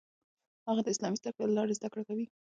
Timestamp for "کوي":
2.09-2.25